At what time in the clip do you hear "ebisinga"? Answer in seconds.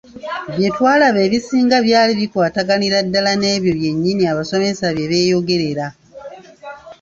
1.27-1.77